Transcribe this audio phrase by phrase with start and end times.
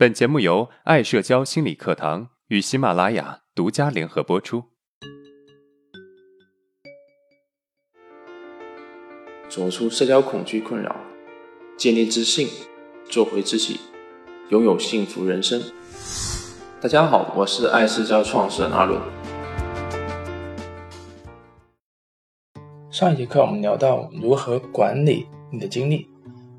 [0.00, 4.64] 本节目由爱社交心理课堂与喜马拉雅独家联合播出。
[9.50, 10.96] 走出社交恐惧困扰，
[11.76, 12.48] 建立自信，
[13.10, 13.78] 做回自己，
[14.48, 15.60] 拥有幸福人生。
[16.80, 18.98] 大家好，我是爱社交创始人阿伦。
[22.90, 26.08] 上一节课我们聊到如何管理你的精力，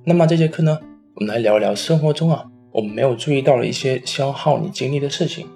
[0.06, 0.78] 那么这节课呢，
[1.16, 5.48] 我们来聊聊生活中啊，我们没有注意到的一些消耗你精力的事情。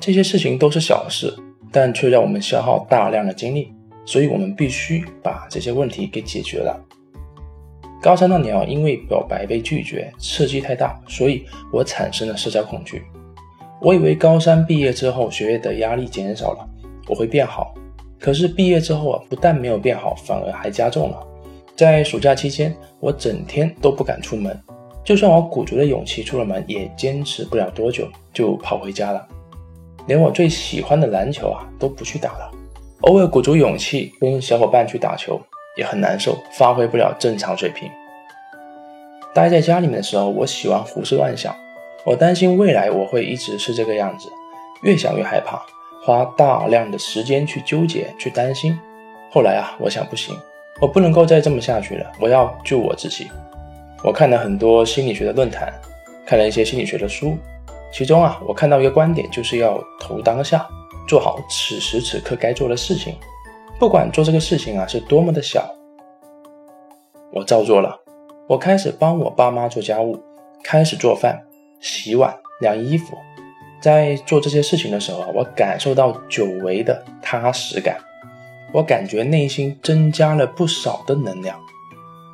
[0.00, 1.34] 这些事情都是小事，
[1.72, 3.72] 但却让我们消耗大量的精力，
[4.04, 6.78] 所以我们必须把这些问题给解决了。
[8.00, 13.02] 高三那年啊，因为表白被拒绝，刺激太大，所以我产生了社交恐惧。
[13.80, 16.68] 我以为高三毕业之后，学业的压力减少了，
[17.08, 17.74] 我会变好。
[18.20, 21.26] 可是毕业之后啊，不但没有变好，反而还加重了。
[21.76, 24.56] 在暑假期间，我整天都不敢出门，
[25.08, 29.26] 就算我鼓足了勇气出了门，也坚持不了多久就跑回家了。
[30.06, 32.52] 连我最喜欢的篮球啊都不去打了。
[33.00, 35.40] 偶尔鼓足勇气跟小伙伴去打球，
[35.78, 37.90] 也很难受，发挥不了正常水平。
[39.32, 41.56] 待在家里面的时候，我喜欢胡思乱想，
[42.04, 44.28] 我担心未来我会一直是这个样子，
[44.82, 45.58] 越想越害怕。
[46.04, 48.78] 花大量的时间去纠结、去担心，
[49.30, 50.36] 后来啊，我想不行，
[50.82, 53.26] 我不能够再这么下去了，我要救我自己。
[54.02, 55.72] 我看了很多心理学的论坛，
[56.24, 57.36] 看了一些心理学的书，
[57.92, 60.66] 其中啊，我看到一个观点，就是要投当下，
[61.08, 63.16] 做好此时此刻该做的事情，
[63.78, 65.68] 不管做这个事情啊是多么的小。
[67.32, 67.98] 我照做了，
[68.48, 70.18] 我开始帮我爸妈做家务，
[70.62, 71.42] 开始做饭、
[71.80, 73.16] 洗碗、晾衣服。
[73.80, 77.96] 在做这些事情的时候啊，我感受到久违的踏实感，
[78.72, 81.58] 我感觉内心增加了不少的能量。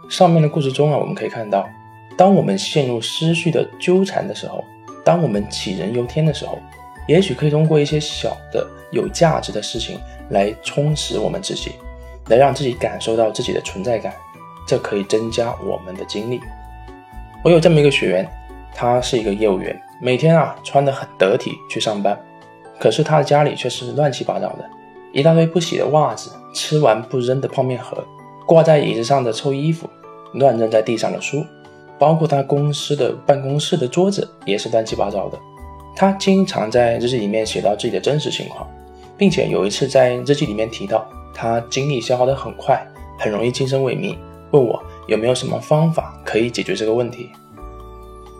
[0.08, 1.68] 上面的故事中啊，我们可以看到，
[2.16, 4.64] 当我们陷入思绪的纠缠的时候，
[5.04, 6.58] 当我们杞人忧天的时候，
[7.06, 9.98] 也许可以通过一些小的有价值的事情
[10.30, 11.72] 来充实我们自己，
[12.28, 14.14] 来让自己感受到自己的存在感，
[14.66, 16.40] 这可以增加我们的精力。
[17.42, 18.26] 我有这么一个学员，
[18.74, 19.78] 他是一个业务员。
[20.00, 22.18] 每天啊，穿得很得体去上班，
[22.78, 24.68] 可是他的家里却是乱七八糟的，
[25.12, 28.04] 一大堆不洗的袜子，吃完不扔的泡面盒，
[28.46, 29.88] 挂在椅子上的臭衣服，
[30.34, 31.44] 乱扔在地上的书，
[31.98, 35.38] 包括他公司的办公室的桌子也是乱七八糟的。
[35.96, 38.68] 他经常在日记里面写到自己的真实情况，
[39.16, 42.84] 并且有一次在日记里面提到，他精力消耗得很快，
[43.18, 44.16] 很容易精神萎靡，
[44.50, 47.28] 问我有没有什么方法可以解决这个问题。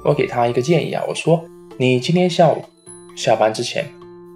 [0.05, 1.43] 我给他一个建议啊，我说。
[1.77, 2.63] 你今天下午
[3.17, 3.85] 下班之前，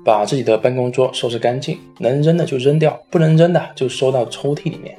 [0.04, 4.98] 把自己的办公桌收拾干净，能扔的就扔掉，不能扔的就收到抽屉里面。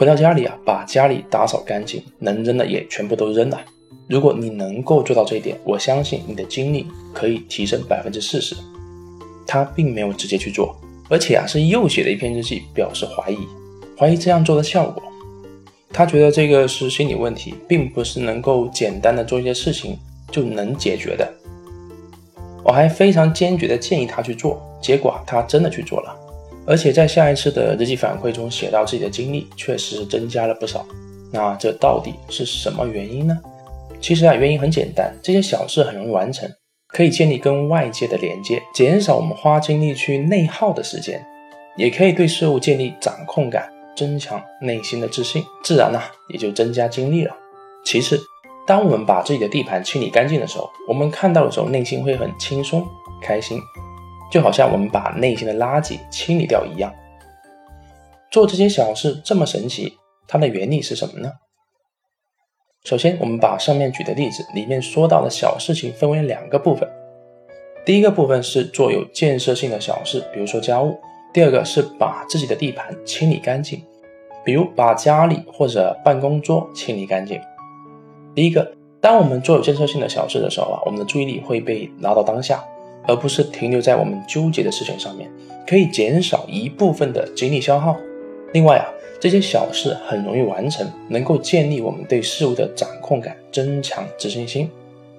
[0.00, 3.60] 回到家里啊，把家里打扫干净，能扔的也全部都扔了。
[4.08, 8.56] 如果你能够做到这一点，我相信你的精力可以提升百分之四十。
[9.46, 10.74] 他并没有直接去做，
[11.10, 13.36] 而且啊是又写了一篇日记，表示怀疑，
[13.98, 15.02] 怀疑这样做的效果。
[15.92, 19.98] 他觉得这个是心理问题，并不是能够简单的做一些事情
[20.30, 21.30] 就能解决的。
[22.64, 26.16] 我还非常坚决的建议他去做，结果他真的去做了，
[26.70, 30.86] 而且在下一次的日记反馈中写到自己的经历确实增加了不少。
[31.32, 33.36] 那这到底是什么原因呢？
[34.00, 36.48] 其实啊，原因很简单，这些小事很容易完成，
[36.86, 41.20] 可以建立跟外界的连接，减少我们花精力去内耗的时间，
[41.76, 47.34] 也可以对事物建立掌控感，增强内心的自信，自然呢也就增加精力了。
[47.84, 48.16] 其次。
[48.66, 52.86] 当我们把自己的地盘清理干净的时候，我们看到的时候，内心会很轻松、
[53.20, 53.58] 开心，
[54.30, 56.94] 就好像我们把内心的垃圾清理掉一样。
[58.30, 59.98] 做这些小事这么神奇，
[60.28, 61.32] 它的原理是什么呢？
[62.84, 66.88] 首先，我们把上面举的例子里面说到的小事情分为两个部分。
[67.84, 70.92] 第一个部分是做有建设性的小事，比如说家务；
[71.32, 73.82] 第二个是把自己的地盘清理干净，
[74.44, 77.40] 比如把家里或者办公桌清理干净。
[78.34, 82.64] 第一个，当我们做有建设性的小事的时候啊，我们的注意力会被拉到当下，
[83.06, 85.30] 而不是停留在我们纠结的事情上面，
[85.66, 87.96] 可以减少一部分的精力消耗。
[88.52, 88.86] 另外啊，
[89.20, 94.68] 这些小事很容易完成，能够建立我们对事物的掌控感，增强自信心。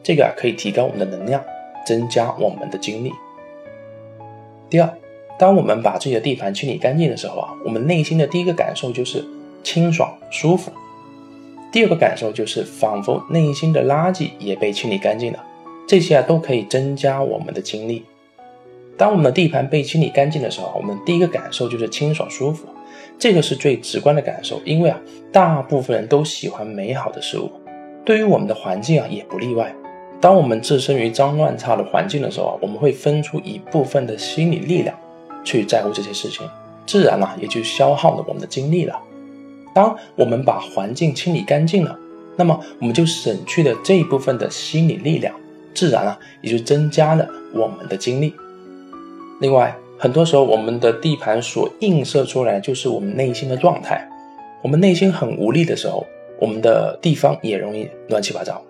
[0.04, 1.44] 这个啊，可以提高我们的能量，
[1.86, 3.12] 增加我们的精力。
[4.70, 4.90] 第二，
[5.38, 9.24] 当我们把自己的地盘清理干净的时候啊，我们内心的第一个感受就是
[9.64, 10.72] 清爽舒服。
[11.72, 15.42] 第二个感受就是，仿佛内心的垃圾也被清理干净了，
[15.92, 18.06] 这些啊都可以增加我们的精力。
[18.98, 22.66] 当我们的地盘被清理干净的时候，我们第一个感受就是清爽舒服，
[23.20, 24.62] 这个是最直观的感受。
[24.64, 24.98] 因为啊，
[25.34, 27.52] 大部分人都喜欢美好的事物，
[28.06, 29.76] 对于我们的环境啊也不例外。
[30.22, 34.98] 当我们置身于脏乱差的环境的时候啊，我们会分出一部分的心理力量
[35.44, 36.48] 去在乎这些事情，
[36.86, 38.98] 自然啊也就消耗了我们的精力了。
[39.76, 42.00] 当我们把环境清理干净了，
[42.38, 45.36] 那么我们就省去了这一部分的心理力量，
[45.74, 48.34] 自然啊也就增加了我们的精力。
[49.40, 54.08] 另外，很多时候我们的地盘所映射出来就是我们内心的状态。
[54.62, 56.06] 我们内心很无力的时候，
[56.40, 58.62] 我们的地方也容易乱七八糟。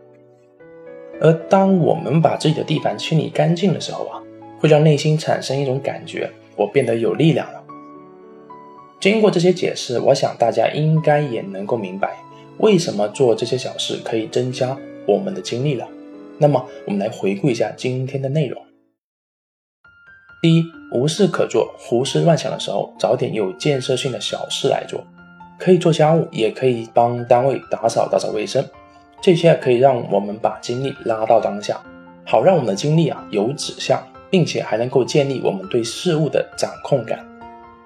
[1.19, 4.21] 而当我们把自己的地盘清理干净的时候啊，
[4.59, 7.61] 会让内心产生一种感觉，我变得有力量了。
[8.99, 12.17] 经过这些解释，我想大家应该也能够明白，
[12.59, 15.87] 为什么做这些小事可以增加我们的精力了。
[16.37, 18.61] 那么，我们来回顾一下今天的内容。
[20.41, 20.63] 第一，
[20.93, 25.03] 无事可做、胡思乱想的时候，找点有建设性的小事来做，
[25.59, 28.65] 可以做家务，也可以帮单位打扫打扫卫生，
[29.21, 31.79] 这些可以让我们把精力拉到当下，
[32.25, 37.25] 好让我们的精力啊有指向，并且还能够建立我们对事物的掌控感。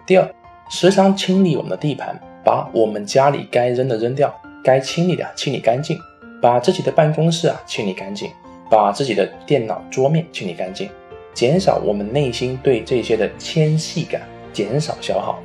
[0.05, 0.29] 第二。
[0.67, 4.33] 时常清理我们的地盘，把我们家里该扔的扔掉，
[4.63, 5.95] 该清理的清理干净，
[6.41, 8.29] 把自己的办公室啊清理干净，
[8.69, 10.89] 把自己的电脑桌面清理干净，
[11.33, 14.21] 减少我们内心对这些的牵系感，
[14.53, 15.39] 减少消耗，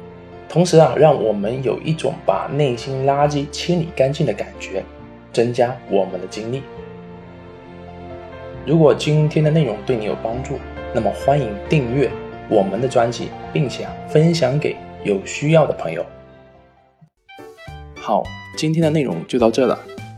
[0.48, 4.84] 同时啊，让我们有一种把内心垃圾清理干净的感觉，
[5.32, 6.62] 增加我们的精力。
[8.66, 10.58] 如果今天的内容对你有帮助，
[10.94, 12.10] 那么欢迎订阅
[12.48, 14.76] 我们的专辑，并且啊分享给。
[15.02, 16.04] 有需要的朋友，
[17.96, 18.22] 好，
[18.54, 19.80] 今天的内容就到这了。